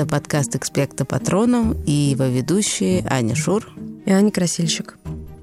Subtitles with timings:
[0.00, 3.68] Это подкаст «Экспекта Патроном» и его ведущие Аня Шур
[4.06, 4.96] и Аня Красильщик.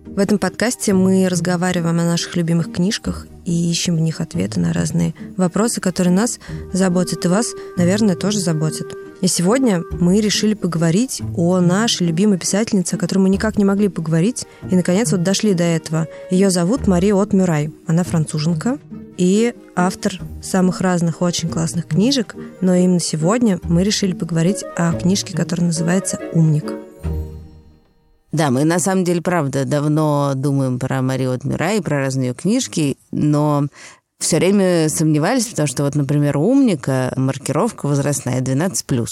[0.07, 4.73] В этом подкасте мы разговариваем о наших любимых книжках и ищем в них ответы на
[4.73, 6.39] разные вопросы, которые нас
[6.73, 8.95] заботят и вас, наверное, тоже заботят.
[9.21, 13.89] И сегодня мы решили поговорить о нашей любимой писательнице, о которой мы никак не могли
[13.89, 16.07] поговорить, и, наконец, вот дошли до этого.
[16.31, 17.71] Ее зовут Мария От Мюрай.
[17.85, 18.79] Она француженка
[19.17, 25.35] и автор самых разных очень классных книжек, но именно сегодня мы решили поговорить о книжке,
[25.35, 26.71] которая называется «Умник».
[28.31, 32.33] Да, мы на самом деле, правда, давно думаем про Марию Мира и про разные ее
[32.33, 33.67] книжки, но
[34.19, 39.07] все время сомневались, потому что вот, например, у «Умника» маркировка возрастная 12+.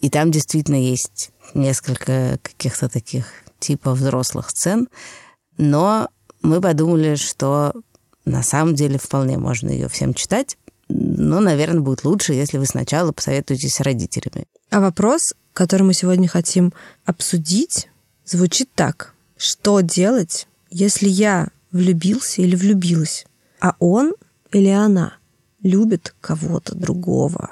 [0.00, 3.26] И там действительно есть несколько каких-то таких
[3.58, 4.88] типа взрослых сцен,
[5.56, 6.08] но
[6.42, 7.72] мы подумали, что
[8.28, 10.56] на самом деле вполне можно ее всем читать,
[10.88, 14.46] но, наверное, будет лучше, если вы сначала посоветуетесь с родителями.
[14.70, 16.72] А вопрос, который мы сегодня хотим
[17.04, 17.88] обсудить,
[18.24, 19.14] звучит так.
[19.36, 23.26] Что делать, если я влюбился или влюбилась,
[23.60, 24.14] а он
[24.52, 25.14] или она
[25.62, 27.50] любит кого-то другого?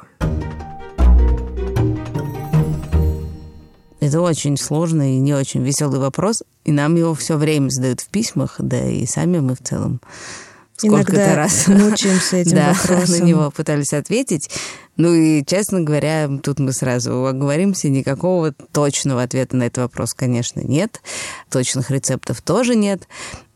[4.00, 8.08] Это очень сложный и не очень веселый вопрос, и нам его все время задают в
[8.08, 10.00] письмах, да и сами мы в целом
[10.76, 13.18] сколько-то раз мучаемся этим да, вопросом.
[13.18, 14.50] на него пытались ответить.
[14.96, 20.60] Ну и, честно говоря, тут мы сразу оговоримся, никакого точного ответа на этот вопрос, конечно,
[20.60, 21.02] нет.
[21.50, 23.08] Точных рецептов тоже нет.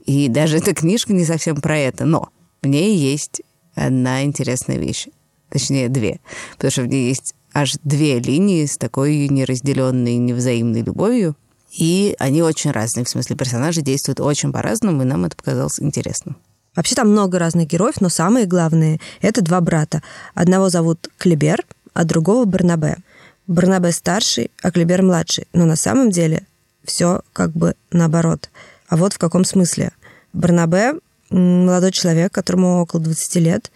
[0.04, 2.04] И даже эта книжка не совсем про это.
[2.04, 2.28] Но
[2.62, 3.42] в ней есть
[3.74, 5.08] одна интересная вещь.
[5.50, 6.20] Точнее, две.
[6.56, 11.36] Потому что в ней есть аж две линии с такой неразделенной невзаимной любовью.
[11.72, 13.04] И они очень разные.
[13.04, 16.36] В смысле, персонажи действуют очень по-разному, и нам это показалось интересным.
[16.76, 20.02] Вообще там много разных героев, но самые главные— это два брата.
[20.34, 21.64] Одного зовут Клебер,
[21.94, 22.98] а другого Барнабе.
[23.46, 25.48] Барнабе старший, а Клебер младший.
[25.52, 26.46] Но на самом деле
[26.84, 28.50] все как бы наоборот.
[28.88, 29.92] А вот в каком смысле.
[30.32, 30.94] Барнабе—
[31.30, 33.70] молодой человек, которому около 20 лет,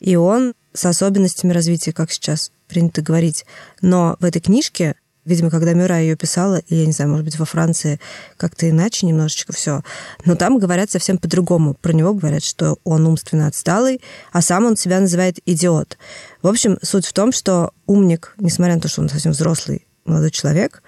[0.00, 3.44] и он с особенностями развития, как сейчас принято говорить.
[3.82, 4.94] Но в этой книжке
[5.24, 8.00] Видимо, когда Мюра ее писала, и я не знаю, может быть, во Франции
[8.36, 9.82] как-то иначе немножечко все.
[10.24, 11.74] Но там говорят совсем по-другому.
[11.74, 14.00] Про него говорят, что он умственно отсталый,
[14.32, 15.98] а сам он себя называет идиот.
[16.42, 20.30] В общем, суть в том, что умник, несмотря на то, что он совсем взрослый молодой
[20.30, 20.82] человек,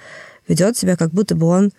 [0.49, 1.73] ведет себя как будто бы он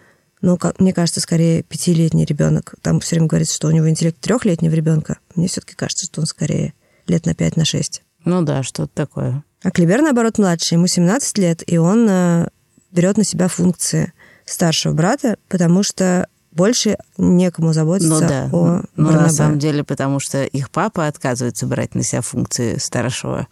[0.43, 2.75] ну, как, мне кажется, скорее пятилетний ребенок.
[2.81, 5.19] Там все время говорится, что у него интеллект трехлетнего ребенка.
[5.35, 6.73] Мне все-таки кажется, что он скорее
[7.07, 8.03] лет на пять, на шесть.
[8.25, 9.43] Ну да, что-то такое.
[9.63, 12.47] А Клибер, наоборот, младший, ему 17 лет, и он э,
[12.91, 14.13] берет на себя функции
[14.45, 18.49] старшего брата, потому что больше некому заботиться ну, да.
[18.51, 23.47] о Ну, на самом деле, потому что их папа отказывается брать на себя функции старшего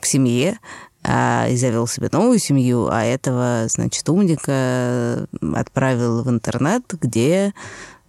[0.00, 0.58] в семье,
[1.02, 7.54] а, и завел себе новую семью, а этого, значит, умника отправил в интернат, где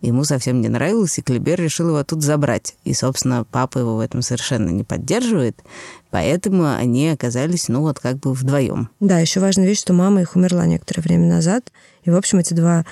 [0.02, 2.76] ему совсем не нравилось, и Клибер решил его тут забрать.
[2.84, 5.60] И, собственно, папа его в этом совершенно не поддерживает,
[6.10, 8.90] поэтому они оказались, ну, вот как бы вдвоем.
[9.00, 11.72] Да, еще важная вещь, что мама их умерла некоторое время назад,
[12.04, 12.86] и, в общем, эти два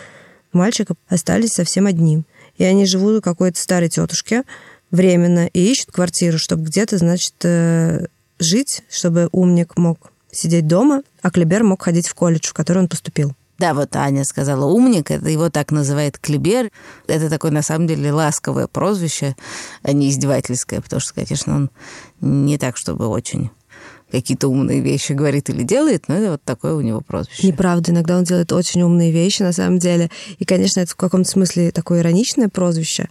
[0.53, 2.23] мальчика остались совсем одни.
[2.57, 4.43] И они живут у какой-то старой тетушки
[4.91, 8.07] временно и ищут квартиру, чтобы где-то, значит, э,
[8.39, 12.87] жить, чтобы умник мог сидеть дома, а Клибер мог ходить в колледж, в который он
[12.87, 13.33] поступил.
[13.59, 16.71] Да, вот Аня сказала умник, это его так называет Клибер.
[17.07, 19.35] Это такое, на самом деле, ласковое прозвище,
[19.81, 21.69] а не издевательское, потому что, конечно, он
[22.21, 23.49] не так, чтобы очень
[24.11, 27.47] какие-то умные вещи говорит или делает, но это вот такое у него прозвище.
[27.47, 30.09] Неправда, иногда он делает очень умные вещи, на самом деле.
[30.39, 33.09] И, конечно, это в каком-то смысле такое ироничное прозвище,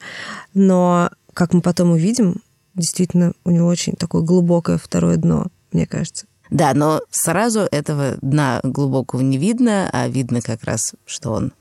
[0.55, 2.37] но, как мы потом увидим,
[2.75, 6.27] действительно, у него очень такое глубокое второе дно, мне кажется.
[6.51, 11.53] Да, но сразу этого дна глубокого не видно, а видно как раз, что он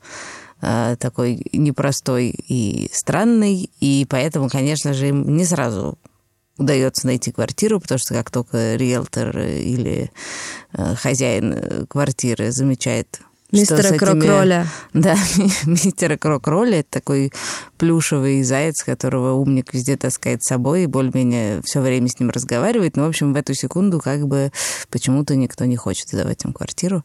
[0.62, 5.98] э, такой непростой и странный, и поэтому, конечно же, им не сразу
[6.58, 10.10] удается найти квартиру, потому что как только риэлтор или
[10.72, 13.20] э, хозяин квартиры замечает
[13.52, 14.66] Мистера Крокроля.
[14.92, 15.16] Да,
[15.66, 16.80] мистера Крокроля.
[16.80, 17.32] Это такой
[17.78, 22.96] плюшевый заяц, которого умник везде таскает с собой и более-менее все время с ним разговаривает.
[22.96, 24.50] Но, ну, в общем, в эту секунду как бы
[24.90, 27.04] почему-то никто не хочет сдавать им квартиру.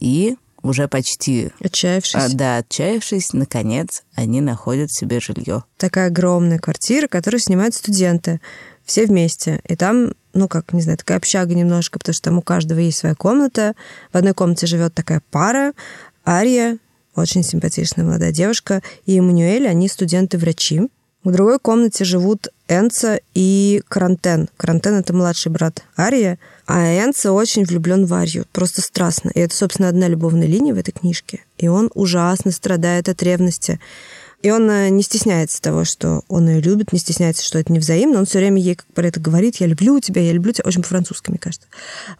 [0.00, 1.50] И уже почти...
[1.60, 2.14] Отчаявшись.
[2.14, 5.64] А, да, отчаявшись, наконец, они находят себе жилье.
[5.78, 8.40] Такая огромная квартира, которую снимают студенты
[8.84, 9.60] все вместе.
[9.66, 12.98] И там, ну, как, не знаю, такая общага немножко, потому что там у каждого есть
[12.98, 13.74] своя комната.
[14.12, 15.72] В одной комнате живет такая пара,
[16.26, 16.78] Ария,
[17.16, 20.82] очень симпатичная молодая девушка, и Эммануэль, они студенты-врачи.
[21.22, 24.48] В другой комнате живут Энца и Карантен.
[24.56, 29.30] Карантен— это младший брат Ария, а Энца очень влюблен в Арию, просто страстно.
[29.34, 31.44] И это, собственно, одна любовная линия в этой книжке.
[31.58, 33.80] И он ужасно страдает от ревности.
[34.42, 38.18] И он э, не стесняется того, что он ее любит, не стесняется, что это невзаимно.
[38.18, 40.64] Он все время ей как про это говорит, я люблю тебя, я люблю тебя.
[40.66, 41.68] Очень по-французски, мне кажется.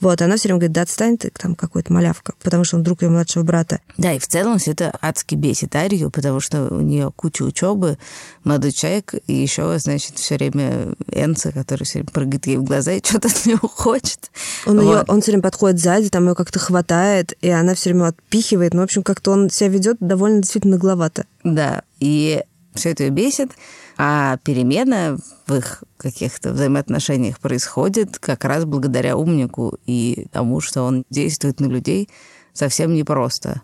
[0.01, 3.03] Вот, она все время говорит, да отстань ты, там какой-то малявка, потому что он друг
[3.03, 3.81] ее младшего брата.
[3.97, 7.97] Да, и в целом все это адски бесит Арию, потому что у нее куча учебы,
[8.45, 12.93] молодой человек, и еще, значит, все время Энца, который все время прыгает ей в глаза
[12.93, 14.31] и что-то от нее хочет.
[14.67, 14.83] Он, вот.
[14.83, 18.75] ее, он все время подходит сзади, там ее как-то хватает, и она все время отпихивает.
[18.75, 21.25] Ну, в общем, как-то он себя ведет довольно действительно нагловато.
[21.43, 22.43] Да, и
[22.75, 23.51] все это бесит,
[23.97, 31.05] а перемена в их каких-то взаимоотношениях происходит как раз благодаря умнику и тому, что он
[31.11, 32.09] действует на людей
[32.53, 33.63] совсем непросто,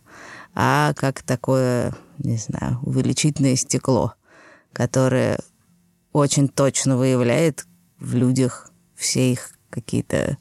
[0.55, 4.15] а как такое, не знаю, увеличительное стекло,
[4.73, 5.39] которое
[6.13, 7.67] очень точно выявляет
[7.99, 10.39] в людях все их какие-то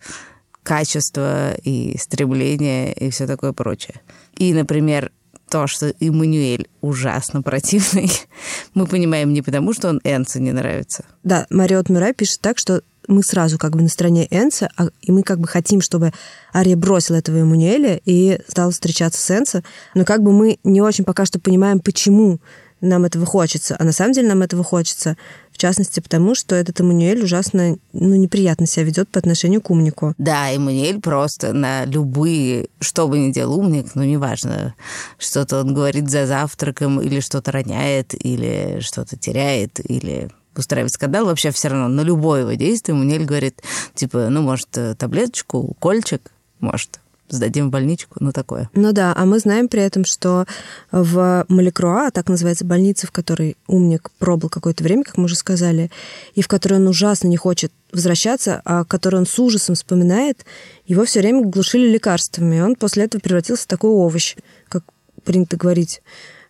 [0.63, 4.01] качества и стремления и все такое прочее.
[4.36, 5.12] И, например,
[5.55, 8.11] то, что Эммануэль ужасно противный,
[8.73, 11.05] мы понимаем не потому, что он Энце не нравится.
[11.23, 15.13] Да, Мариот Мирай пишет так, что мы сразу как бы на стороне Энса, а, и
[15.13, 16.11] мы как бы хотим, чтобы
[16.53, 19.63] Ария бросила этого Эммануэля и стала встречаться с Энса,
[19.93, 22.41] но как бы мы не очень пока что понимаем, почему
[22.85, 23.75] нам этого хочется.
[23.77, 25.17] А на самом деле нам этого хочется,
[25.51, 30.13] в частности, потому что этот Эммануэль ужасно ну, неприятно себя ведет по отношению к умнику.
[30.17, 34.75] Да, Эммануэль просто на любые, что бы ни делал умник, ну, неважно,
[35.17, 41.51] что-то он говорит за завтраком, или что-то роняет, или что-то теряет, или устраивает скандал, вообще
[41.51, 43.61] все равно на любое его действие Эммануэль говорит,
[43.93, 46.99] типа, ну, может, таблеточку, укольчик, может,
[47.30, 48.69] сдадим в больничку, ну такое.
[48.74, 50.45] Ну да, а мы знаем при этом, что
[50.92, 55.89] в Маликруа, так называется больница, в которой умник пробыл какое-то время, как мы уже сказали,
[56.36, 60.45] и в которой он ужасно не хочет возвращаться, а который он с ужасом вспоминает,
[60.86, 64.36] его все время глушили лекарствами, и он после этого превратился в такой овощ,
[64.69, 64.83] как
[65.24, 66.01] принято говорить.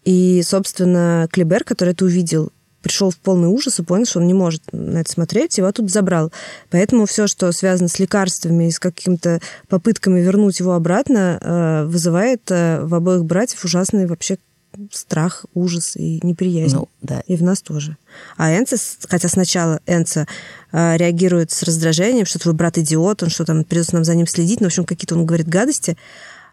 [0.03, 2.51] И, собственно, Клибер, который это увидел,
[2.85, 5.89] пришел в полный ужас и понял, что он не может на это смотреть, его тут
[5.89, 6.31] забрал.
[6.69, 12.43] Поэтому все, что связано с лекарствами и с какими-то попытками вернуть его обратно, э, вызывает
[12.51, 14.37] э, в обоих братьев ужасный вообще
[14.91, 16.75] страх, ужас и неприязнь.
[16.75, 17.21] Ну, да.
[17.21, 17.97] И в нас тоже.
[18.37, 18.77] А Энца,
[19.09, 20.27] хотя сначала Энца
[20.71, 24.27] э, реагирует с раздражением, что твой брат идиот, он что там, придется нам за ним
[24.27, 25.97] следить, ну, в общем, какие-то он говорит гадости,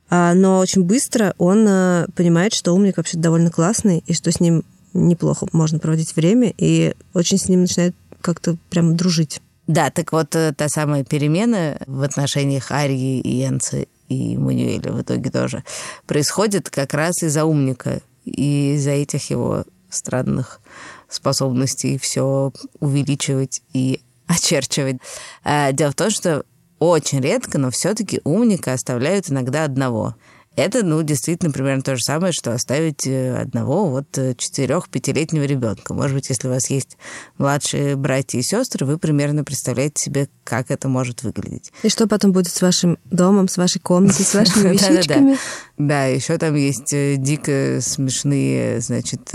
[0.09, 1.67] а, но очень быстро он
[2.15, 4.65] понимает, что умник вообще довольно классный, и что с ним
[4.95, 9.41] неплохо можно проводить время, и очень с ним начинает как-то прям дружить.
[9.67, 15.03] Да, так вот э, та самая перемена в отношениях Арии и Энцы и Мануэля в
[15.03, 15.65] итоге тоже
[16.07, 20.61] происходит как раз из-за умника и из-за этих его странных
[21.09, 24.97] способностей все увеличивать и очерчивать.
[25.45, 26.45] А, дело в том, что
[26.79, 30.17] очень редко, но все-таки умника оставляют иногда одного.
[30.55, 35.95] Это, ну, действительно, примерно то же самое, что оставить э, одного вот э, четырех-пятилетнего ребенка.
[35.95, 36.99] Может быть, если у вас есть
[37.39, 41.73] младшие братья и сестры, вы примерно представляете себе, как это может выглядеть.
[41.83, 45.39] И что потом будет с вашим домом, с вашей комнатой, с вашими вещичками?
[45.79, 49.35] Да, еще там есть э, дико смешные, значит,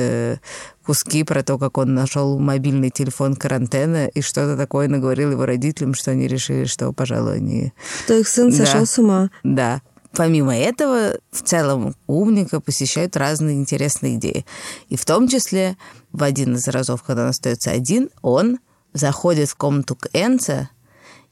[0.85, 5.95] куски про то, как он нашел мобильный телефон карантена и что-то такое наговорил его родителям,
[5.95, 7.73] что они решили, что, пожалуй, они...
[8.05, 8.55] Что их сын да.
[8.55, 9.29] сошел с ума.
[9.43, 9.81] Да.
[10.17, 14.47] Помимо этого, в целом умника посещают разные интересные идеи.
[14.89, 15.77] И в том числе
[16.11, 18.57] в один из разов, когда он остается один, он
[18.93, 20.69] заходит в комнату к Энце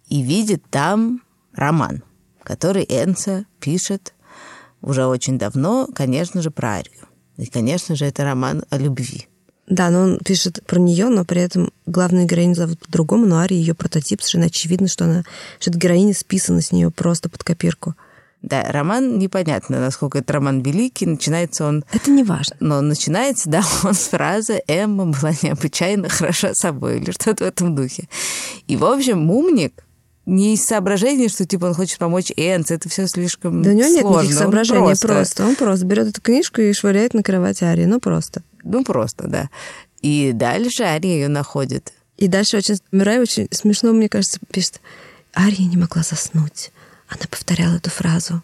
[0.07, 1.23] и видит там
[1.55, 2.03] роман,
[2.43, 4.13] который Энце пишет
[4.83, 7.07] уже очень давно, конечно же, про Арию.
[7.37, 9.27] И, конечно же, это роман о любви.
[9.67, 13.57] Да, но он пишет про нее, но при этом главную героиню зовут по-другому, но Ария
[13.57, 15.23] ее прототип, совершенно очевидно, что она,
[15.59, 17.95] что эта героиня списана с нее просто под копирку.
[18.45, 21.07] Да, роман непонятно, насколько это роман великий.
[21.07, 21.83] Начинается он...
[21.91, 22.55] Это не важно.
[22.59, 27.75] Но начинается, да, он с фразы «Эмма была необычайно хороша собой» или что-то в этом
[27.75, 28.07] духе.
[28.67, 29.83] И, в общем, Мумник
[30.27, 33.87] не из соображений, что типа он хочет помочь Энц, это все слишком Да у него
[33.87, 33.95] сложно.
[33.95, 35.07] нет никаких соображений, он просто.
[35.07, 35.45] просто.
[35.45, 38.43] Он просто берет эту книжку и швыряет на кровать Арии, ну просто.
[38.63, 39.49] Ну просто, да.
[40.01, 41.93] И дальше Ария ее находит.
[42.17, 44.81] И дальше очень Мирай очень смешно, мне кажется, пишет.
[45.35, 46.71] Ария не могла заснуть.
[47.07, 48.41] Она повторяла эту фразу.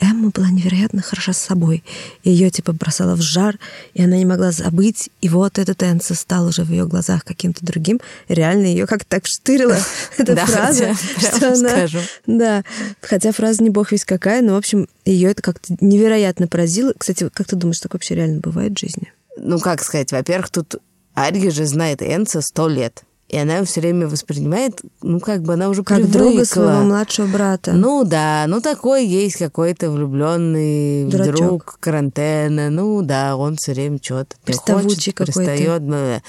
[0.00, 1.84] Эмма была невероятно хороша с собой.
[2.24, 3.58] Ее типа бросала в жар,
[3.92, 5.10] и она не могла забыть.
[5.20, 8.00] И вот этот Энса стал уже в ее глазах каким-то другим.
[8.28, 9.76] Реально ее как-то так штырила
[10.16, 11.86] эта фраза, что она...
[12.26, 12.64] Да,
[13.02, 16.94] хотя фраза не бог весь какая, но, в общем, ее это как-то невероятно поразило.
[16.96, 19.12] Кстати, как ты думаешь, так вообще реально бывает в жизни?
[19.36, 20.76] Ну, как сказать, во-первых, тут
[21.14, 23.02] Арья же знает Энца сто лет.
[23.30, 26.20] И она его все время воспринимает, ну, как бы она уже Как привыкла.
[26.20, 27.72] друга своего младшего брата.
[27.72, 31.36] Ну да, ну такой есть какой-то влюбленный Дурачок.
[31.36, 32.70] друг карантена.
[32.70, 35.64] Ну да, он все время что-то Приставучий хочет, пристает.
[35.82, 36.22] бла-бла.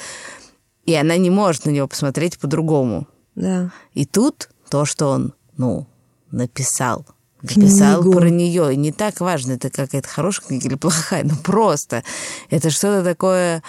[0.86, 3.08] И она не может на него посмотреть по-другому.
[3.34, 3.72] Да.
[3.96, 5.88] И тут то, что он, ну,
[6.29, 7.08] написал.
[7.42, 8.20] Написал Книгу.
[8.20, 8.74] про нее.
[8.74, 11.24] И не так важно, это какая-то хорошая книга или плохая.
[11.24, 12.04] Ну просто.
[12.50, 13.64] Это что-то такое,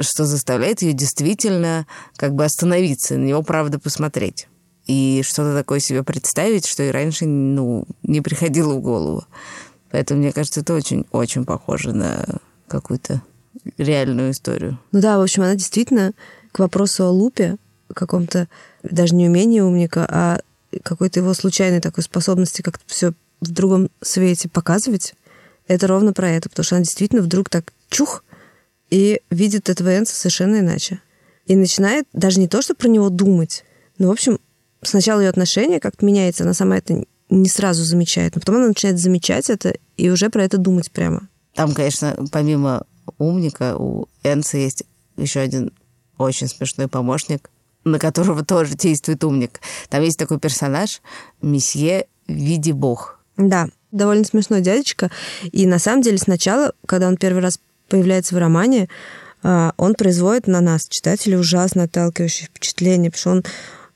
[0.00, 1.86] что заставляет ее действительно
[2.16, 4.48] как бы остановиться, на него правда посмотреть.
[4.86, 9.24] И что-то такое себе представить, что и раньше ну, не приходило в голову.
[9.90, 12.24] Поэтому, мне кажется, это очень-очень похоже на
[12.66, 13.22] какую-то
[13.78, 14.78] реальную историю.
[14.90, 16.12] Ну да, в общем, она действительно
[16.50, 17.58] к вопросу о лупе,
[17.94, 18.48] каком-то
[18.82, 20.40] даже не умении умника, а
[20.82, 25.14] какой-то его случайной такой способности как-то все в другом свете показывать,
[25.66, 28.24] это ровно про это, потому что она действительно вдруг так чух
[28.90, 31.00] и видит этого Энса совершенно иначе.
[31.46, 33.64] И начинает даже не то, что про него думать,
[33.98, 34.38] но, в общем,
[34.82, 38.98] сначала ее отношение как-то меняется, она сама это не сразу замечает, но потом она начинает
[38.98, 41.28] замечать это и уже про это думать прямо.
[41.54, 42.84] Там, конечно, помимо
[43.18, 44.84] умника, у Энса есть
[45.16, 45.72] еще один
[46.18, 47.50] очень смешной помощник,
[47.84, 49.60] на которого тоже действует умник.
[49.88, 51.00] Там есть такой персонаж,
[51.40, 53.18] месье Види Бог.
[53.36, 55.10] Да, довольно смешной дядечка.
[55.50, 57.58] И на самом деле сначала, когда он первый раз
[57.88, 58.88] появляется в романе,
[59.42, 63.44] а, он производит на нас, читателей, ужасно отталкивающее впечатление, потому что он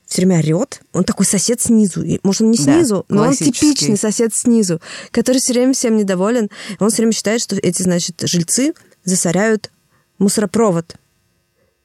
[0.05, 0.81] все время орет.
[0.93, 2.01] Он такой сосед снизу.
[2.01, 5.97] И, Может, он не Да, снизу, но он типичный сосед снизу, который все время всем
[5.97, 6.49] недоволен.
[6.79, 9.71] Он все время считает, что эти, значит, жильцы засоряют
[10.17, 10.95] мусоропровод.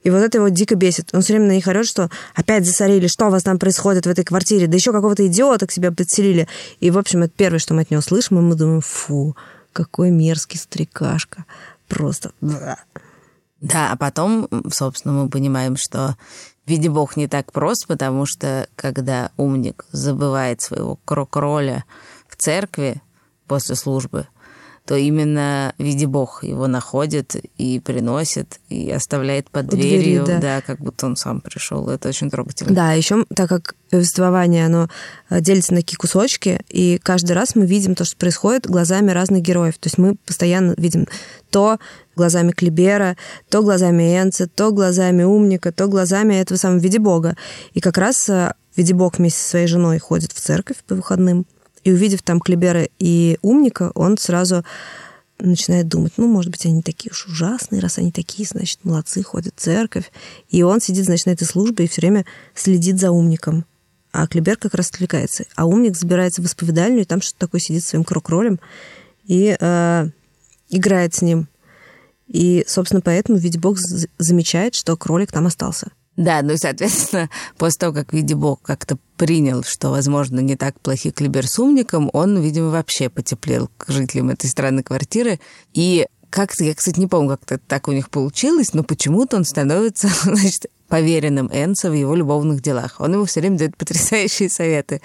[0.02, 1.10] И вот это его дико бесит.
[1.12, 4.08] Он все время на них орет, что опять засорили, что у вас там происходит в
[4.08, 6.48] этой квартире, да еще какого-то идиота к себе подселили.
[6.80, 9.36] И, в общем, это первое, что мы от него слышим, и мы думаем, фу,
[9.72, 11.44] какой мерзкий старикашка.
[11.88, 12.32] Просто.
[12.40, 16.16] Да, а потом, собственно, мы понимаем, что
[16.66, 21.84] Види Бог не так прост, потому что когда умник забывает своего крокроля
[22.28, 23.02] в церкви
[23.48, 24.28] после службы,
[24.86, 30.38] то именно Види Бог его находит и приносит, и оставляет под У двери, дверью, да.
[30.38, 31.88] да, как будто он сам пришел.
[31.88, 32.74] Это очень трогательно.
[32.74, 34.88] Да, еще так как повествование, оно
[35.30, 39.42] э, делится на такие кусочки, и каждый раз мы видим то, что происходит глазами разных
[39.42, 39.78] героев.
[39.78, 41.06] То есть мы постоянно видим
[41.50, 41.78] то
[42.16, 43.16] глазами Клибера,
[43.50, 47.36] то глазами Энца, то глазами Умника, то глазами этого самого Видибога.
[47.72, 51.46] И как раз э, Видибог вместе со своей женой ходит в церковь по выходным,
[51.84, 54.64] и увидев там Клибера и Умника, он сразу
[55.38, 59.54] начинает думать, ну, может быть, они такие уж ужасные, раз они такие, значит, молодцы, ходят
[59.56, 60.12] в церковь.
[60.50, 62.24] И он сидит, значит, на этой службе и все время
[62.54, 63.64] следит за умником.
[64.12, 65.44] А Клибер как раз отвлекается.
[65.56, 68.60] А умник забирается в исповедальню, и там что-то такое сидит своим крок-ролем
[69.24, 70.08] и э,
[70.68, 71.48] играет с ним.
[72.28, 73.78] И, собственно, поэтому ведь Бог
[74.18, 75.90] замечает, что кролик там остался.
[76.22, 80.78] Да, ну и, соответственно, после того, как Види Бог как-то принял, что, возможно, не так
[80.80, 85.40] плохи Клибер с умником, он, видимо, вообще потеплел к жителям этой странной квартиры.
[85.74, 89.44] И как-то, я, кстати, не помню, как это так у них получилось, но почему-то он
[89.44, 93.00] становится, значит, поверенным Энса в его любовных делах.
[93.00, 95.02] Он ему все время дает потрясающие советы.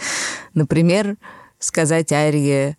[0.53, 1.17] Например,
[1.57, 2.77] сказать Арье,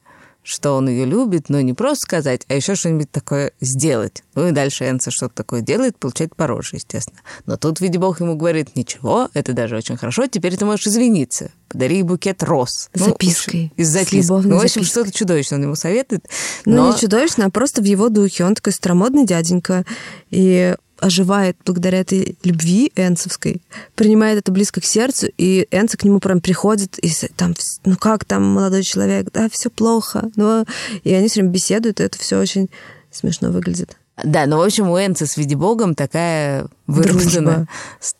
[0.49, 4.25] что он ее любит, но не просто сказать, а еще что-нибудь такое сделать.
[4.35, 7.21] Ну и дальше Энса что-то такое делает, получает по роже, естественно.
[7.45, 11.53] Но тут, видимо, Бог ему говорит, ничего, это даже очень хорошо, теперь ты можешь извиниться.
[11.69, 12.89] Подари ей букет роз.
[12.95, 13.67] Ну, запиской.
[13.67, 14.31] общем, Из записки.
[14.31, 14.85] Ну, в общем, запиской.
[14.85, 16.27] что-то чудовищное он ему советует.
[16.65, 16.93] Ну, но...
[16.93, 18.45] не чудовищно, а просто в его духе.
[18.45, 19.85] Он такой старомодный дяденька
[20.31, 23.63] и оживает благодаря этой любви энцевской,
[23.95, 27.97] принимает это близко к сердцу, и Энца к нему прям приходит, и с- там, ну
[27.97, 30.31] как там, молодой человек, да, все плохо.
[30.37, 30.65] Ну,
[31.05, 32.69] и они все время беседуют, и это все очень
[33.11, 33.97] смешно выглядит.
[34.25, 37.55] Да, ну, в общем, у Энца с Видибогом такая выработана...
[37.55, 37.69] Дружба.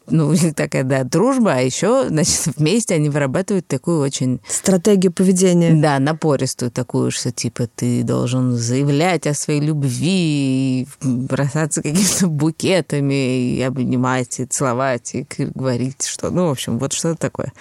[0.07, 5.13] Ну, у них такая, да, дружба, а еще, значит, вместе они вырабатывают такую очень Стратегию
[5.13, 5.75] поведения.
[5.75, 13.55] Да, напористую такую, что типа ты должен заявлять о своей любви, и бросаться какими-то букетами,
[13.57, 16.31] и обнимать, и целовать, и говорить, что...
[16.31, 17.53] Ну, в общем, вот что-то такое.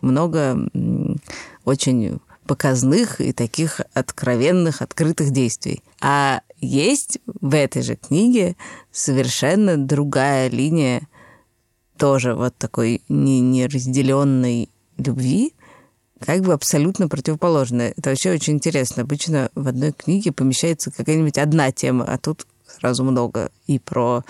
[0.00, 0.58] Много
[1.64, 5.82] очень показных и таких откровенных, открытых действий.
[6.00, 8.56] А есть в этой же книге
[8.90, 11.08] совершенно другая линия
[11.96, 15.54] тоже вот такой не- неразделенной любви,
[16.20, 17.94] как бы абсолютно противоположное.
[17.96, 19.02] Это вообще очень интересно.
[19.02, 23.50] Обычно в одной книге помещается какая-нибудь одна тема, а тут сразу много.
[23.66, 24.24] И про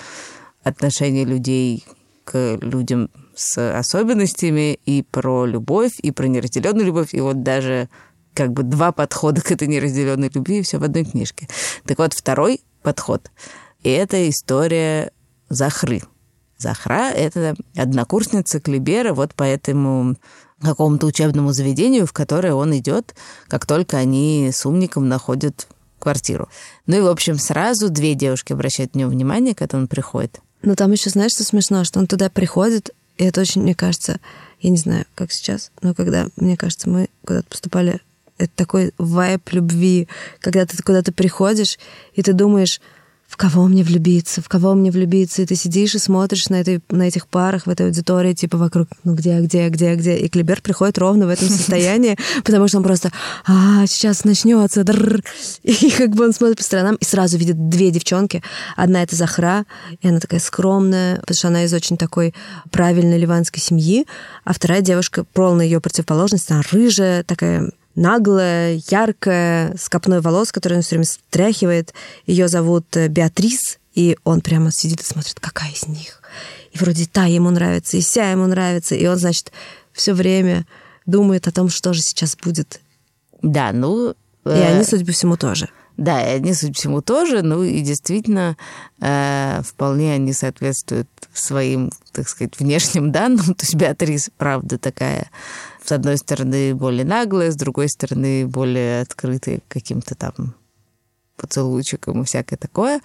[0.62, 1.85] отношения людей
[2.25, 7.88] к людям с особенностями, и про любовь, и про неразделенную любовь, и вот даже
[8.35, 11.49] как бы два подхода к этой неразделенной любви, и все в одной книжке.
[11.87, 13.31] Так вот, второй подход–
[13.85, 15.12] это история
[15.49, 16.03] Захры.
[16.59, 20.17] Захра— это однокурсница Клибера вот по этому
[20.61, 23.14] какому-то учебному заведению, в которое он идет,
[23.49, 25.67] как только они с умником находят
[25.99, 26.49] квартиру.
[26.87, 30.41] Ну и, в общем, сразу две девушки обращают на него внимание, когда он приходит.
[30.62, 34.19] Ну там еще, знаешь, что смешно, что он туда приходит, и это очень, мне кажется,
[34.61, 38.00] я не знаю, как сейчас, но когда, мне кажется, мы куда-то поступали,
[38.38, 40.09] это такой вайб любви,
[40.41, 41.79] когда ты куда-то приходишь,
[42.14, 42.81] и ты думаешь,
[43.35, 46.81] в кого мне влюбиться, в кого мне влюбиться, и ты сидишь и смотришь на, этой,
[46.91, 50.61] на этих парах в этой аудитории, типа вокруг, ну где, где, где, где, и Клибер
[50.61, 53.11] приходит ровно в этом состоянии, потому что он просто,
[53.45, 54.83] а, сейчас начнется,
[55.62, 58.43] и как бы он смотрит по сторонам и сразу видит две девчонки,
[58.76, 59.64] одна это Захра,
[60.00, 62.35] и она такая скромная, потому что она из очень такой
[62.71, 64.07] правильной ливанской семьи,
[64.45, 70.79] а вторая девушка, полная ее противоположность, она рыжая, такая наглая, яркая, с копной волос, которую
[70.79, 71.95] он все время стряхивает.
[72.27, 76.23] Ее зовут э, Беатрис, и он прямо сидит и смотрит, какая из них.
[76.73, 79.53] И вроде та ему нравится, и вся ему нравится, и он, значит,
[79.93, 80.67] все время
[81.07, 82.81] думает о том, что же сейчас будет.
[83.43, 84.15] Да, ну...
[84.45, 84.59] Э...
[84.59, 85.69] И они, судя по всему, тоже.
[85.97, 88.57] Да, и они, судя по всему, тоже, ну и действительно,
[89.01, 93.45] э, вполне они соответствуют своим, так сказать, внешним данным.
[93.55, 95.31] То есть Беатрис, правда, такая
[95.85, 100.55] с одной стороны, более наглые, с другой стороны, более открытые каким-то там
[101.37, 103.00] поцелуйчиком и всякое такое.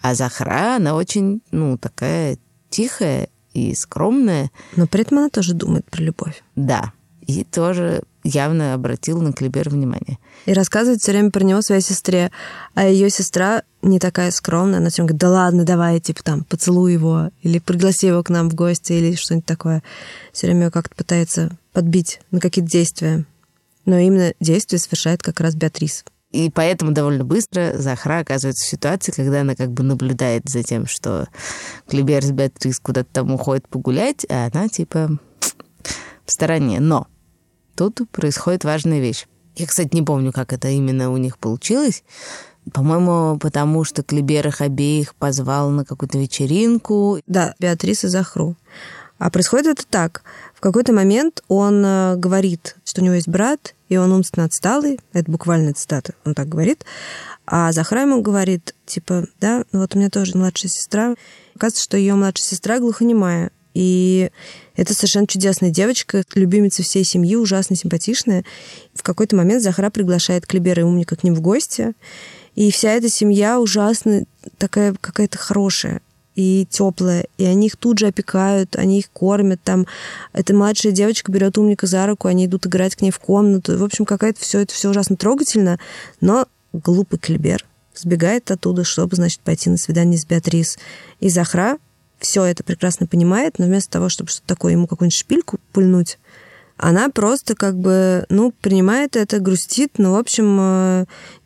[0.00, 4.50] А Захра, она очень, ну, такая тихая и скромная.
[4.76, 6.42] Но при этом она тоже думает про любовь.
[6.54, 6.92] Да.
[7.26, 10.18] И тоже явно обратил на Клибер внимание.
[10.46, 12.30] И рассказывает все время про него своей сестре.
[12.74, 16.92] А ее сестра не такая скромная, она все говорит, да ладно, давай, типа там, поцелуй
[16.92, 19.82] его, или пригласи его к нам в гости, или что-нибудь такое.
[20.32, 23.26] Все время как-то пытается подбить на какие-то действия.
[23.84, 26.04] Но именно действие совершает как раз Беатрис.
[26.30, 30.86] И поэтому довольно быстро Захра оказывается в ситуации, когда она как бы наблюдает за тем,
[30.86, 31.28] что
[31.88, 35.18] Клибер с Беатрис куда-то там уходит погулять, а она типа
[36.24, 36.78] в стороне.
[36.78, 37.08] Но
[37.74, 39.26] тут происходит важная вещь.
[39.56, 42.04] Я, кстати, не помню, как это именно у них получилось.
[42.72, 47.20] По-моему, потому что Клибер их обеих позвал на какую-то вечеринку.
[47.26, 48.54] Да, Беатрис и Захру.
[49.18, 50.22] А происходит это так.
[50.60, 55.00] В какой-то момент он э, говорит, что у него есть брат, и он умственно отсталый.
[55.14, 56.84] Это буквально цитата, он так говорит.
[57.46, 61.14] А Захра ему говорит, типа, да, ну вот у меня тоже младшая сестра.
[61.56, 63.52] Оказывается, что ее младшая сестра глухонемая.
[63.72, 64.30] И
[64.76, 68.44] это совершенно чудесная девочка, любимица всей семьи, ужасно симпатичная.
[68.92, 71.94] В какой-то момент Захара приглашает Клибера и Умника к ним в гости.
[72.54, 74.24] И вся эта семья ужасно
[74.58, 76.02] такая какая-то хорошая
[76.40, 79.86] и теплая, и они их тут же опекают, они их кормят, там
[80.32, 83.84] эта младшая девочка берет умника за руку, они идут играть к ней в комнату, в
[83.84, 85.78] общем, какая-то все это все ужасно трогательно,
[86.20, 90.78] но глупый Клибер сбегает оттуда, чтобы, значит, пойти на свидание с Беатрис.
[91.18, 91.78] И Захра
[92.18, 96.18] все это прекрасно понимает, но вместо того, чтобы что-то такое ему какую-нибудь шпильку пульнуть,
[96.82, 101.04] она просто как бы, ну, принимает это, грустит, но, в общем, э,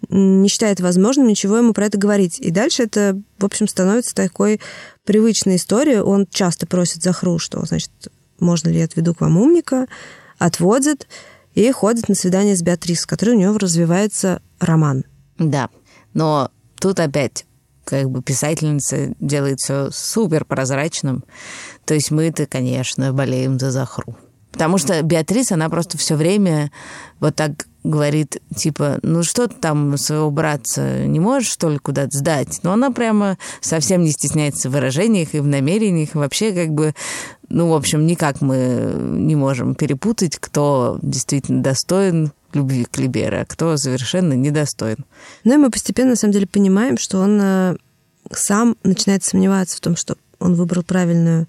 [0.08, 2.38] не считает возможным ничего ему про это говорить.
[2.38, 4.60] И дальше это, в общем, становится такой
[5.04, 5.98] привычной историей.
[5.98, 7.90] Он часто просит Захру, что, значит,
[8.38, 9.86] можно ли я отведу к вам умника,
[10.38, 11.08] отводит
[11.54, 15.04] и ходит на свидание с Беатрис, с которой у него развивается роман.
[15.38, 15.68] Да,
[16.12, 17.44] но тут опять
[17.84, 21.24] как бы писательница делает все супер прозрачным.
[21.84, 24.16] То есть мы-то, конечно, болеем за Захру.
[24.54, 26.70] Потому что Беатрис, она просто все время
[27.18, 32.16] вот так говорит, типа, ну что ты там своего братца не можешь, что ли, куда-то
[32.16, 32.60] сдать?
[32.62, 36.14] Но она прямо совсем не стесняется в выражениях и в намерениях.
[36.14, 36.94] И вообще, как бы,
[37.48, 43.44] ну, в общем, никак мы не можем перепутать, кто действительно достоин любви к Либере, а
[43.44, 45.04] кто совершенно недостоин.
[45.42, 47.76] Ну и мы постепенно, на самом деле, понимаем, что он э,
[48.30, 51.48] сам начинает сомневаться в том, что он выбрал правильную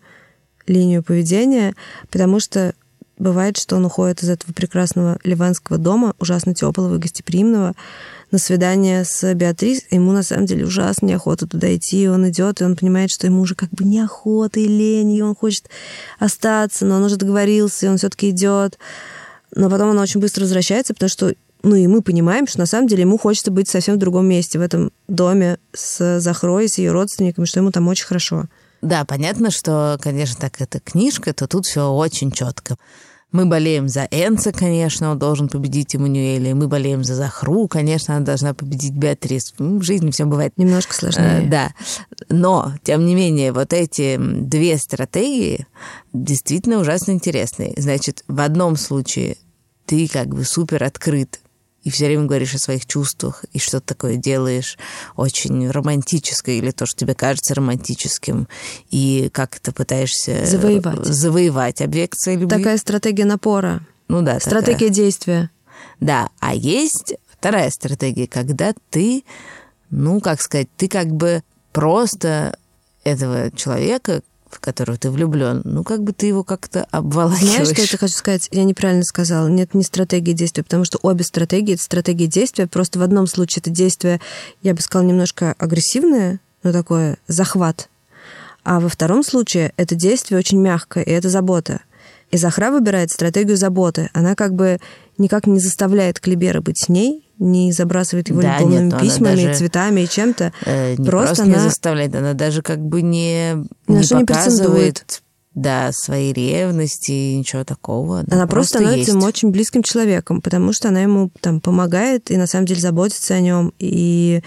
[0.66, 1.76] линию поведения,
[2.10, 2.74] потому что
[3.18, 7.74] Бывает, что он уходит из этого прекрасного ливанского дома, ужасно теплого и гостеприимного,
[8.32, 9.84] на свидание с Беатрис.
[9.92, 12.04] Ему на самом деле ужасно неохота туда идти.
[12.04, 15.22] И он идет, и он понимает, что ему уже как бы неохота и лень, и
[15.22, 15.70] он хочет
[16.20, 18.78] остаться, но он уже договорился, и он все-таки идет.
[19.56, 22.88] Но потом он очень быстро возвращается, потому что ну и мы понимаем, что на самом
[22.88, 26.92] деле ему хочется быть совсем в другом месте, в этом доме с Захрой, с ее
[26.92, 28.46] родственниками, что ему там очень хорошо.
[28.86, 32.78] Да, понятно, что, конечно, так это книжка, то тут все очень четко.
[33.32, 36.54] Мы болеем за Энца, конечно, он должен победить Эммануэля.
[36.54, 39.56] Мы болеем за Захру, конечно, она должна победить Беатрис.
[39.58, 40.54] В жизни все бывает...
[40.58, 41.46] Немножко сложнее.
[41.46, 41.74] Э, да.
[42.30, 45.66] Но, тем не менее, вот эти две стратегии
[46.14, 47.74] действительно ужасно интересные.
[47.78, 49.38] Значит, в одном случае
[49.88, 51.40] ты как бы супер открыт
[51.86, 54.78] и все время говоришь о своих чувствах, и что-то такое делаешь
[55.16, 58.48] очень романтическое, или то, что тебе кажется романтическим,
[58.90, 60.46] и как ты пытаешься...
[60.46, 61.06] Завоевать.
[61.06, 62.58] Завоевать объект своей любви.
[62.58, 63.86] Такая стратегия напора.
[64.08, 64.40] Ну да.
[64.40, 64.90] Стратегия такая.
[64.90, 65.52] действия.
[66.00, 69.24] Да, а есть вторая стратегия, когда ты,
[69.92, 72.58] ну, как сказать, ты как бы просто
[73.04, 74.24] этого человека,
[74.56, 77.68] в которого ты влюблен, ну, как бы ты его как-то обволакиваешь.
[77.68, 78.48] Знаешь, что я хочу сказать?
[78.52, 79.48] Я неправильно сказала.
[79.48, 82.66] Нет, не стратегии действия, потому что обе стратегии— это стратегии действия.
[82.66, 84.22] Просто в одном случае это действие,
[84.62, 87.90] я бы сказала, немножко агрессивное, ну, такое захват.
[88.64, 91.82] А во втором случае это действие очень мягкое, и это забота.
[92.32, 94.10] И Захра выбирает стратегию заботы.
[94.14, 94.80] Она как бы
[95.18, 99.48] никак не заставляет Клибера быть с ней, не забрасывает его Да, любовными нет, письмами, она
[99.48, 100.54] даже, цветами и чем-то.
[100.66, 103.56] Э, не Просто просто, не она- заставляет, она даже как бы не,
[103.88, 105.22] не что не показывает
[105.54, 108.24] да, свои ревности и ничего такого.
[108.30, 109.14] Она просто становится есть.
[109.14, 113.36] ему очень близким человеком, потому что она ему там помогает и на самом деле заботится
[113.36, 114.42] о нем и,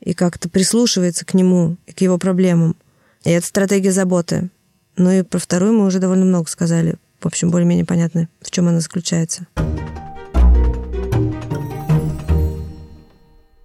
[0.00, 2.76] и как-то прислушивается к нему и к его проблемам.
[3.24, 4.50] И это стратегия заботы.
[4.96, 6.96] Ну и про вторую мы уже довольно много сказали.
[7.22, 9.46] В общем, более-менее понятно, в чем она заключается.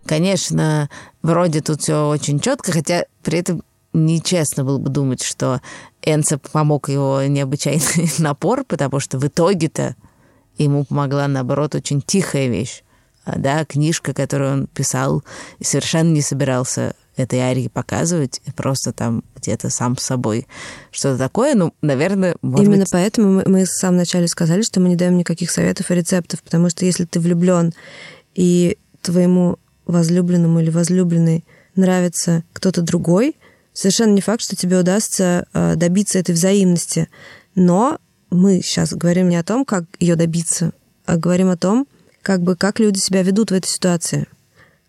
[0.06, 0.90] Конечно,
[1.24, 5.62] вроде тут все очень четко, хотя при этом нечестно было бы думать, что
[6.04, 9.96] Энце помог его необычайный напор, потому что в итоге-то
[10.58, 12.84] ему помогла, наоборот, очень тихая вещь.
[13.26, 15.24] А, Да, книжка, которую он писал,
[15.58, 20.48] и совершенно не собирался этой Арии показывать, и просто там где-то сам с собой
[20.92, 21.56] что-то такое.
[21.56, 24.96] Ну, наверное, может Именно быть, поэтому мы, мы в самом начале сказали, что мы не
[24.96, 27.74] даем никаких советов и рецептов, потому что если ты влюблен
[28.36, 31.44] и твоему возлюбленному или возлюбленной
[31.76, 33.36] нравится кто-то другой,
[33.74, 37.10] совершенно не факт, что тебе удастся э, добиться этой взаимности.
[37.56, 38.00] Но
[38.30, 40.74] мы сейчас говорим не о том, как ее добиться,
[41.06, 41.88] а говорим о том,
[42.22, 44.28] как бы как люди себя ведут в этой ситуации.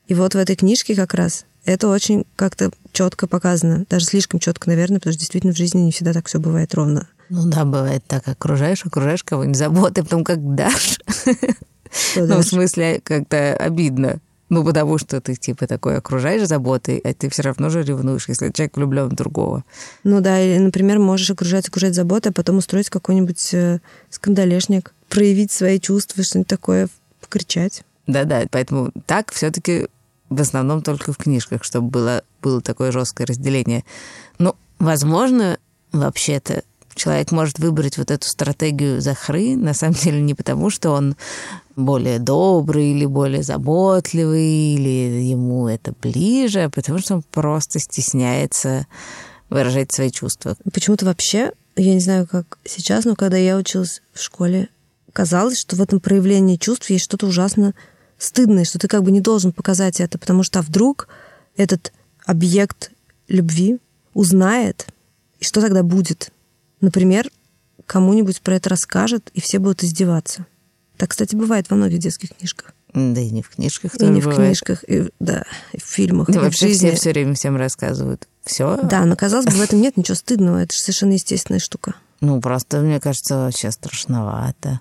[0.08, 4.68] И вот в этой книжке как раз это очень как-то четко показано, даже слишком четко,
[4.68, 7.09] наверное, потому что действительно в жизни не всегда так все бывает ровно.
[7.28, 10.98] ну да, бывает так, окружаешь, окружаешь кого-нибудь заботой, потом как дашь.
[12.16, 14.20] Ну, в смысле, как-то обидно.
[14.50, 18.50] Ну, потому что ты, типа, такой окружаешь заботой, а ты все равно же ревнуешь, если
[18.50, 19.64] человек влюблен в другого.
[20.04, 25.50] Ну да, или, например, можешь окружать, окружать заботой, а потом устроить какой-нибудь э, скандалешник, проявить
[25.50, 26.88] свои чувства, что-нибудь такое,
[27.20, 27.85] покричать.
[28.07, 29.88] Да-да, поэтому так все-таки
[30.30, 33.84] в основном только в книжках, чтобы было, было такое жесткое разделение.
[34.38, 35.58] Ну, возможно,
[35.92, 36.62] вообще-то
[36.94, 41.16] человек может выбрать вот эту стратегию Захры, на самом деле не потому, что он
[41.76, 48.86] более добрый или более заботливый, или ему это ближе, а потому что он просто стесняется
[49.48, 50.56] выражать свои чувства.
[50.72, 54.68] Почему-то вообще, я не знаю, как сейчас, но когда я училась в школе,
[55.12, 57.74] казалось, что в этом проявлении чувств есть что-то ужасно
[58.18, 61.09] стыдное, что ты как бы не должен показать это, потому что а вдруг
[61.57, 61.92] этот
[62.24, 62.90] объект
[63.28, 63.78] любви
[64.14, 64.87] узнает,
[65.40, 66.33] и что тогда будет?
[66.81, 67.28] Например,
[67.87, 70.46] кому-нибудь про это расскажет, и все будут издеваться.
[70.96, 72.74] Так, кстати, бывает во многих детских книжках.
[72.94, 74.46] Да и не в книжках И тоже не в бывает.
[74.48, 76.88] книжках, и, да, и в фильмах, Да и в вообще жизни.
[76.88, 78.26] все все время всем рассказывают.
[78.44, 78.81] Все?
[78.83, 80.59] Да, но казалось бы, в этом нет ничего стыдного.
[80.62, 81.94] Это же совершенно естественная штука.
[82.20, 84.81] Ну, просто, мне кажется, вообще страшновато.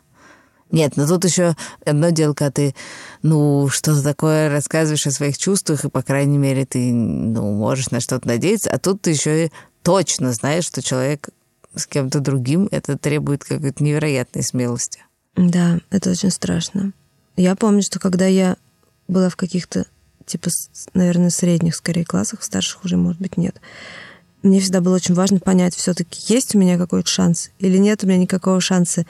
[0.72, 2.76] Нет, но тут еще одно дело, когда ты,
[3.24, 8.00] ну, что-то такое рассказываешь о своих чувствах, и, по крайней мере, ты, ну, можешь на
[8.00, 9.52] что-то надеяться, а тут ты еще и
[9.82, 11.30] точно знаешь, что человек
[11.74, 15.02] с кем-то другим, это требует какой-то невероятной смелости.
[15.36, 16.92] Да, это очень страшно.
[17.36, 18.58] Я помню, что когда я
[19.08, 19.86] была в каких-то,
[20.26, 20.50] типа,
[20.94, 23.62] наверное, средних, скорее, классах, в старших уже, может быть, нет,
[24.44, 28.08] мне всегда было очень важно понять, все-таки есть у меня какой-то шанс или нет у
[28.08, 29.06] меня никакого шанса.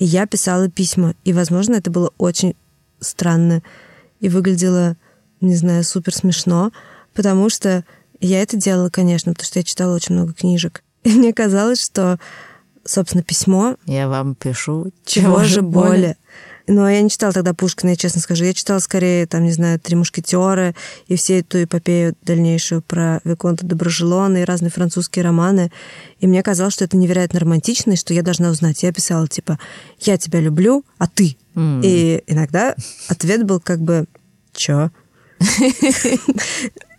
[0.00, 1.14] И я писала письма.
[1.24, 2.56] И, возможно, это было очень
[3.00, 3.62] странно
[4.18, 4.96] и выглядело,
[5.42, 6.72] не знаю, супер смешно,
[7.14, 7.84] потому что
[8.18, 10.82] я это делала, конечно, потому что я читала очень много книжек.
[11.04, 12.18] И мне казалось, что,
[12.82, 16.16] собственно, письмо Я вам пишу, чего же более.
[16.66, 18.44] Но я не читала тогда Пушкина, я честно скажу.
[18.44, 20.74] Я читала скорее, там, не знаю, «Три мушкетера»
[21.06, 25.72] и все эту эпопею дальнейшую про Виконта Доброжелона и разные французские романы.
[26.20, 28.82] И мне казалось, что это невероятно романтично, и что я должна узнать.
[28.82, 29.58] Я писала, типа,
[30.00, 31.80] «Я тебя люблю, а ты?» М.
[31.82, 32.74] И иногда
[33.08, 34.06] ответ был как бы
[34.52, 34.90] «Чё?»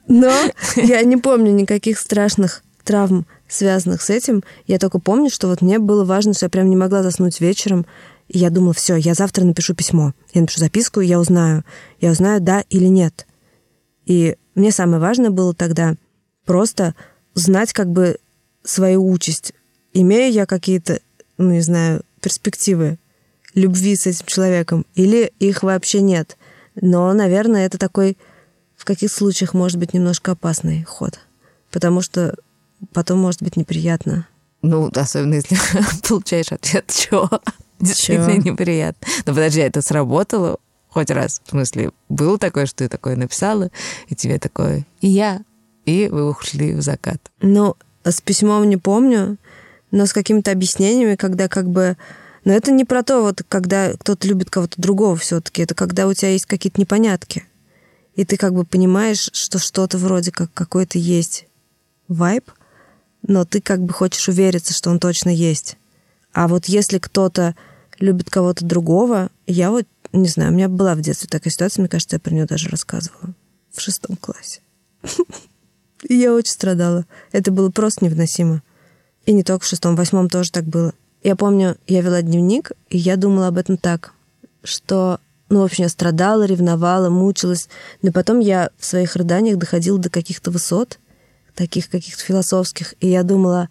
[0.08, 0.34] Но
[0.76, 4.44] я не помню никаких страшных травм, связанных с этим.
[4.68, 7.86] Я только помню, что вот мне было важно, что я прям не могла заснуть вечером.
[8.32, 10.14] И я думала, все, я завтра напишу письмо.
[10.34, 11.66] Я напишу записку, и я узнаю.
[12.00, 13.28] Я узнаю, да или нет.
[14.06, 15.96] И мне самое важное было тогда
[16.46, 16.96] просто
[17.34, 18.20] знать как бы
[18.64, 19.54] свою участь.
[19.92, 21.02] Имею я какие-то,
[21.38, 23.00] ну, не знаю, перспективы
[23.54, 26.38] любви с этим человеком, или их вообще нет.
[26.76, 28.18] Но, наверное, это такой
[28.78, 31.20] в каких случаях может быть немножко опасный ход.
[31.70, 32.36] Потому что
[32.94, 34.26] потом может быть неприятно.
[34.62, 35.58] Ну, особенно если
[36.08, 37.30] получаешь ответ, чё?
[37.82, 39.08] Действительно неприятно.
[39.26, 40.58] Но подожди, это сработало
[40.90, 41.42] хоть раз?
[41.46, 43.70] В смысле, было такое, что ты такое написала,
[44.08, 45.42] и тебе такое, и я,
[45.86, 47.32] и вы ушли в закат?
[47.42, 49.38] Ну, с письмом не помню,
[49.92, 51.98] но с какими-то объяснениями, когда как бы...
[52.44, 56.08] Но это не про то, вот, когда кто-то любит кого-то другого все таки это когда
[56.08, 57.46] у тебя есть какие-то непонятки.
[58.16, 61.46] И ты как бы понимаешь, что что-то вроде как какой-то есть
[62.08, 62.50] вайб,
[63.22, 65.78] но ты как бы хочешь увериться, что он точно есть.
[66.34, 67.56] А вот если кто-то
[68.02, 71.90] любит кого-то другого, я вот, не знаю, у меня была в детстве такая ситуация, мне
[71.90, 73.34] кажется, я про нее даже рассказывала
[73.72, 74.62] в шестом классе.
[76.10, 77.06] Я очень страдала.
[77.32, 78.64] Это было просто невыносимо.
[79.26, 80.94] И не только в шестом, в восьмом тоже так было.
[81.24, 84.14] Я помню, я вела дневник, и я думала об этом так,
[84.64, 87.70] что, ну, в общем, я страдала, ревновала, мучилась,
[88.02, 90.98] но потом я в своих рыданиях доходила до каких-то высот,
[91.54, 93.70] таких каких-то философских, и я думала,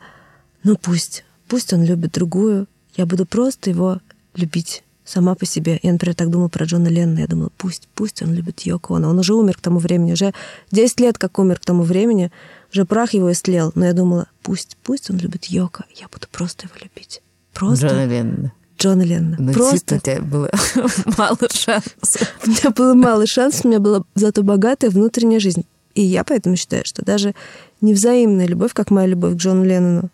[0.62, 4.00] ну пусть, пусть он любит другую, я буду просто его
[4.34, 5.78] любить сама по себе.
[5.82, 7.20] Я, например, так думала про Джона Леннона.
[7.20, 9.10] Я думала, пусть, пусть он любит Йоко Оно.
[9.10, 10.12] Он уже умер к тому времени.
[10.12, 10.32] Уже
[10.70, 12.30] 10 лет, как умер к тому времени.
[12.72, 13.72] Уже прах его истлел.
[13.74, 15.84] Но я думала, пусть, пусть он любит Йоко.
[15.96, 17.22] Я буду просто его любить.
[17.52, 17.88] Просто.
[17.88, 18.52] Джона Леннона.
[18.78, 19.36] Джона Леннона.
[19.38, 19.96] Ну, просто.
[19.96, 20.50] у тебя было
[21.18, 22.32] мало шансов.
[22.46, 25.64] У меня было мало шансов, у меня была зато богатая внутренняя жизнь.
[25.94, 27.34] И я поэтому считаю, что даже
[27.80, 30.08] невзаимная любовь, как моя любовь к Джону Леннону,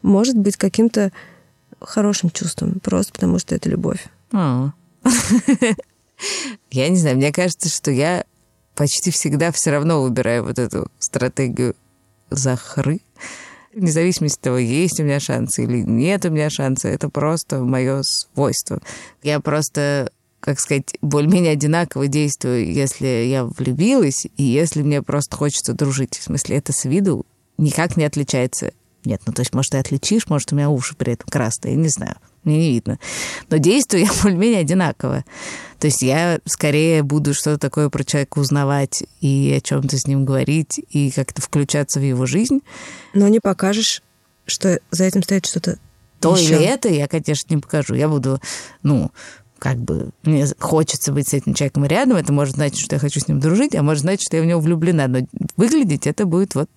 [0.00, 1.12] может быть каким-то
[1.86, 4.06] хорошим чувством, просто потому что это любовь.
[4.32, 4.72] А.
[6.70, 8.24] Я не знаю, мне кажется, что я
[8.74, 11.74] почти всегда все равно выбираю вот эту стратегию
[12.30, 13.00] захры.
[13.74, 17.60] Вне зависимости от того, есть у меня шансы или нет у меня шанса, это просто
[17.60, 18.80] мое свойство.
[19.22, 25.72] Я просто, как сказать, более-менее одинаково действую, если я влюбилась, и если мне просто хочется
[25.72, 26.18] дружить.
[26.18, 28.72] В смысле, это с виду никак не отличается
[29.04, 31.80] нет, ну то есть, может, ты отличишь, может, у меня уши при этом красные, я
[31.80, 32.98] не знаю, мне не видно.
[33.50, 35.24] Но действую я более-менее одинаково.
[35.78, 40.24] То есть я скорее буду что-то такое про человека узнавать и о чем-то с ним
[40.24, 42.60] говорить, и как-то включаться в его жизнь.
[43.14, 44.02] Но не покажешь,
[44.46, 45.78] что за этим стоит что-то
[46.20, 46.54] То еще.
[46.54, 47.94] или это я, конечно, не покажу.
[47.94, 48.40] Я буду,
[48.82, 49.10] ну,
[49.58, 53.20] как бы мне хочется быть с этим человеком рядом, это может значить, что я хочу
[53.20, 55.06] с ним дружить, а может значить, что я в него влюблена.
[55.06, 55.20] Но
[55.56, 56.68] выглядеть это будет вот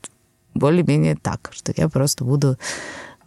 [0.56, 2.58] более-менее так, что я просто буду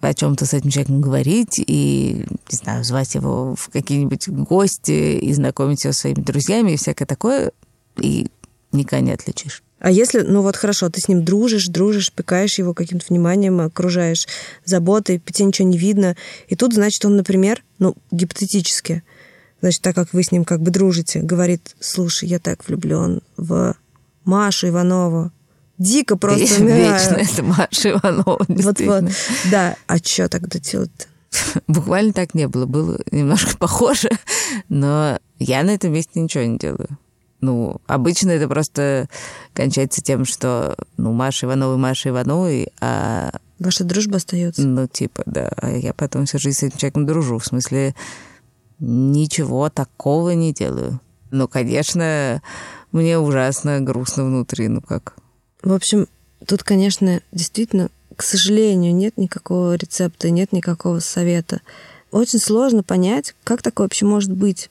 [0.00, 5.32] о чем-то с этим человеком говорить и, не знаю, звать его в какие-нибудь гости и
[5.32, 7.52] знакомить его с своими друзьями и всякое такое,
[8.00, 8.28] и
[8.72, 9.62] никогда не отличишь.
[9.80, 14.26] А если, ну вот хорошо, ты с ним дружишь, дружишь, пикаешь его каким-то вниманием, окружаешь
[14.64, 16.16] заботой, тебе ничего не видно,
[16.48, 19.04] и тут, значит, он, например, ну, гипотетически,
[19.60, 23.76] значит, так как вы с ним как бы дружите, говорит, слушай, я так влюблен в
[24.24, 25.30] Машу Иванову,
[25.78, 26.92] дико просто умираю.
[26.92, 29.04] Вечно это Маша Иванова, Вот-вот,
[29.50, 29.76] да.
[29.86, 31.06] А что тогда делать-то?
[31.66, 32.66] Буквально так не было.
[32.66, 34.10] Было немножко похоже,
[34.68, 36.88] но я на этом месте ничего не делаю.
[37.40, 39.08] Ну, обычно это просто
[39.52, 43.30] кончается тем, что, ну, Маша Иванова Маша Ивановой, а...
[43.60, 44.62] Ваша дружба остается?
[44.66, 45.52] Ну, типа, да.
[45.56, 47.38] А я потом всю жизнь с этим человеком дружу.
[47.38, 47.94] В смысле,
[48.80, 51.00] ничего такого не делаю.
[51.30, 52.42] Ну, конечно,
[52.90, 55.16] мне ужасно грустно внутри, ну как.
[55.68, 56.09] В общем,
[56.46, 61.61] тут, конечно, действительно, к сожалению, нет никакого рецепта, нет никакого совета.
[62.11, 64.70] Очень сложно понять, как такое вообще может быть,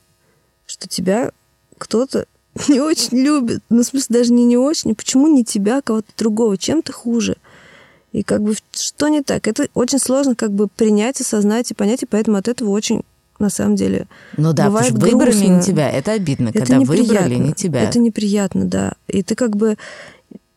[0.65, 1.29] что тебя
[1.77, 2.25] кто-то
[2.67, 3.61] не очень любит.
[3.69, 4.95] Ну, в смысле, даже не не очень.
[4.95, 6.57] Почему не тебя, а кого-то другого?
[6.57, 7.37] Чем ты хуже?
[8.11, 9.47] И как бы что не так?
[9.47, 13.03] Это очень сложно как бы принять, осознать и понять, и поэтому от этого очень
[13.37, 14.07] на самом деле.
[14.35, 15.57] Ну да, бывает потому что выбрали грустно.
[15.57, 15.91] не тебя.
[15.91, 17.33] Это обидно, Это когда выбрали неприятно.
[17.33, 17.81] не тебя.
[17.83, 18.93] Это неприятно, да.
[19.07, 19.77] И ты как бы...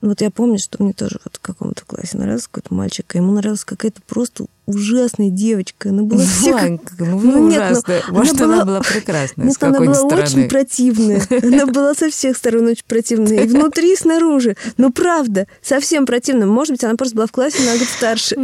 [0.00, 3.32] Вот я помню, что мне тоже вот в каком-то классе нравился какой-то мальчик, а ему
[3.32, 5.90] нравилась какая-то просто ужасная девочка.
[5.90, 8.02] Она была все как- Ванька, ну вы Ну, нет, ну, ужасная.
[8.09, 10.48] она Может, она была- была прекрасная Нет, с она была какой-нибудь очень стороны.
[10.48, 11.22] противная.
[11.42, 13.44] Она была со всех сторон очень противная.
[13.44, 14.56] И внутри, и снаружи.
[14.76, 16.46] Ну, правда, совсем противная.
[16.46, 18.37] Может быть, она просто была в классе на год старше.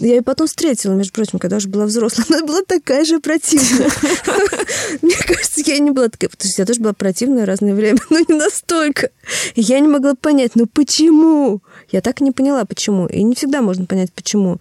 [0.00, 2.26] Я ее потом встретила, между прочим, когда уже была взрослая.
[2.28, 3.88] Она была такая же противная.
[5.02, 7.98] Мне кажется, я не была такая, потому что я тоже была противная в разное время,
[8.10, 9.10] но не настолько.
[9.54, 11.62] Я не могла понять, ну почему?
[11.90, 13.06] Я так и не поняла, почему.
[13.06, 14.60] И не всегда можно понять, почему.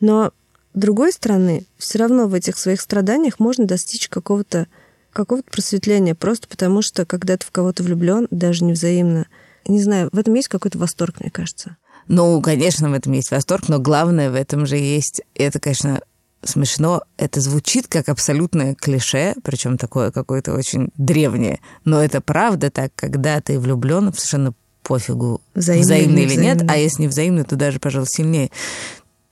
[0.00, 0.32] Но
[0.78, 4.66] другой стороны, все равно в этих своих страданиях можно достичь какого-то
[5.12, 9.26] какого-то просветления, просто потому что, когда ты в кого-то влюблен, даже невзаимно,
[9.66, 11.76] не знаю, в этом есть какой-то восторг, мне кажется.
[12.08, 16.00] Ну, конечно, в этом есть восторг, но главное в этом же есть, это, конечно,
[16.42, 17.02] смешно.
[17.16, 21.60] Это звучит как абсолютное клише, причем такое какое-то очень древнее.
[21.84, 27.02] Но это правда так, когда ты влюблен, совершенно пофигу, взаимный, взаимный или нет, а если
[27.02, 28.50] не взаимный, то даже, пожалуй, сильнее.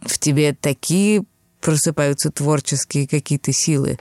[0.01, 1.25] В тебе такие
[1.61, 3.99] просыпаются творческие какие-то силы.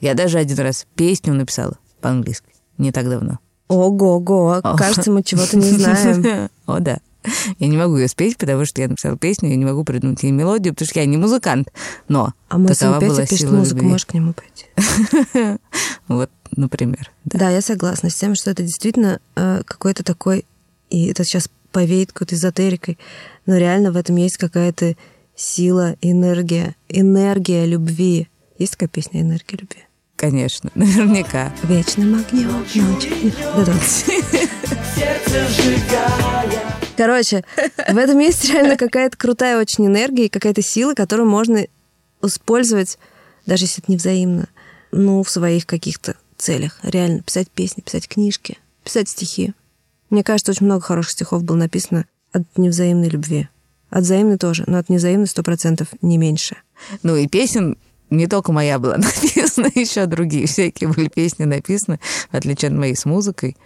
[0.00, 3.38] Я даже один раз песню написала по-английски, не так давно.
[3.68, 6.50] Ого-го, кажется, мы чего-то не знаем.
[6.66, 6.98] О, да.
[7.58, 10.32] Я не могу ее спеть, потому что я написала песню, я не могу придумать ей
[10.32, 11.68] мелодию, потому что я не музыкант.
[12.08, 13.90] Но а мой сын Петя пишет музыку, любви.
[13.90, 14.66] можешь к нему пойти?
[16.08, 17.12] Вот, например.
[17.24, 17.38] Да.
[17.38, 20.44] да, я согласна с тем, что это действительно э, какой-то такой,
[20.88, 22.98] и это сейчас повеет какой-то эзотерикой,
[23.46, 24.96] но реально в этом есть какая-то
[25.40, 28.28] сила, энергия, энергия любви.
[28.58, 29.84] Есть такая песня «Энергия любви»?
[30.16, 31.52] Конечно, наверняка.
[31.62, 32.84] Вечным огнем ночью.
[33.56, 33.72] Да-да.
[36.96, 37.42] Короче,
[37.88, 41.66] в этом есть реально какая-то крутая очень энергия и какая-то сила, которую можно
[42.22, 42.98] использовать,
[43.46, 44.48] даже если это не взаимно,
[44.92, 46.78] ну, в своих каких-то целях.
[46.82, 49.54] Реально, писать песни, писать книжки, писать стихи.
[50.10, 53.48] Мне кажется, очень много хороших стихов было написано от невзаимной любви.
[53.90, 56.56] От взаимной тоже, но от невзаимной сто процентов не меньше.
[57.02, 57.76] Ну и песен
[58.08, 62.00] не только моя была написана, еще другие всякие были песни написаны,
[62.30, 63.56] в отличие от моей с музыкой.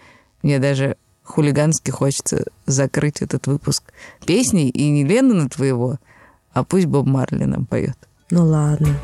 [0.41, 3.83] Мне даже хулигански хочется закрыть этот выпуск
[4.25, 5.97] песней и не Леннона твоего,
[6.53, 7.97] а пусть Боб Марли нам поет.
[8.29, 8.99] Ну ладно.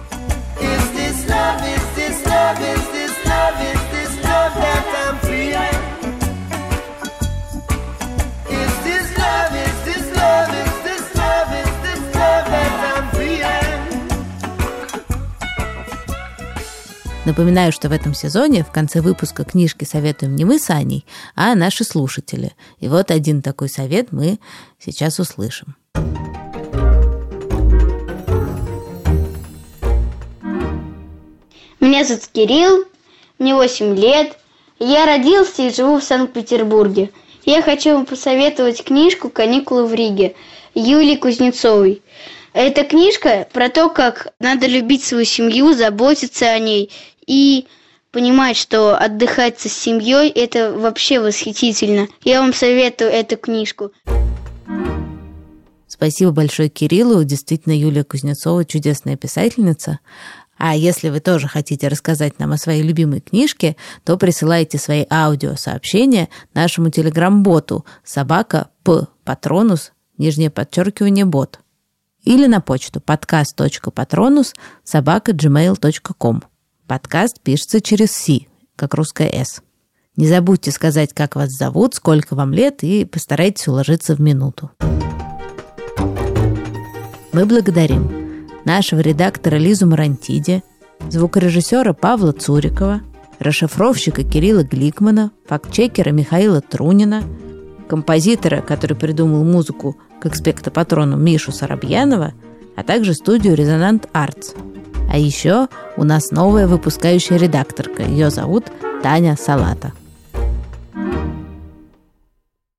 [17.23, 21.05] Напоминаю, что в этом сезоне в конце выпуска книжки советуем не мы с Аней,
[21.35, 22.53] а наши слушатели.
[22.79, 24.39] И вот один такой совет мы
[24.79, 25.75] сейчас услышим.
[31.79, 32.85] Меня зовут Кирилл,
[33.37, 34.37] мне 8 лет.
[34.79, 37.11] Я родился и живу в Санкт-Петербурге.
[37.45, 40.35] Я хочу вам посоветовать книжку «Каникулы в Риге»
[40.73, 42.01] Юлии Кузнецовой.
[42.53, 46.91] Эта книжка про то, как надо любить свою семью, заботиться о ней
[47.25, 47.65] и
[48.11, 52.07] понимать, что отдыхать с семьей– это вообще восхитительно.
[52.23, 53.91] Я вам советую эту книжку.
[55.87, 57.23] Спасибо большое Кириллу.
[57.23, 59.99] Действительно, Юлия Кузнецова чудесная писательница.
[60.57, 66.29] А если вы тоже хотите рассказать нам о своей любимой книжке, то присылайте свои аудиосообщения
[66.53, 71.59] нашему телеграм-боту собака п патронус нижнее подчеркивание бот
[72.23, 74.53] или на почту подкаст.патронус.
[76.87, 79.61] Подкаст пишется через «Си», как русская «С».
[80.17, 84.71] Не забудьте сказать, как вас зовут, сколько вам лет, и постарайтесь уложиться в минуту.
[87.31, 90.63] Мы благодарим нашего редактора Лизу Марантиди,
[91.09, 93.01] звукорежиссера Павла Цурикова,
[93.39, 97.23] расшифровщика Кирилла Гликмана, фактчекера Михаила Трунина,
[97.87, 102.33] композитора, который придумал музыку к экспекто-патрону Мишу Соробьянова,
[102.75, 104.53] а также студию «Резонант Артс».
[105.11, 108.03] А еще у нас новая выпускающая редакторка.
[108.03, 108.67] Ее зовут
[109.03, 109.91] Таня Салата.